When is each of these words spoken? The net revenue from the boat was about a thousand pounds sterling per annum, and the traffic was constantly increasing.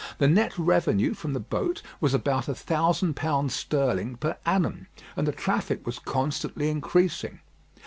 The 0.17 0.27
net 0.27 0.57
revenue 0.57 1.13
from 1.13 1.33
the 1.33 1.39
boat 1.39 1.83
was 1.99 2.15
about 2.15 2.47
a 2.47 2.55
thousand 2.55 3.15
pounds 3.15 3.53
sterling 3.53 4.15
per 4.15 4.35
annum, 4.47 4.87
and 5.15 5.27
the 5.27 5.31
traffic 5.31 5.85
was 5.85 5.99
constantly 5.99 6.71
increasing. 6.71 7.37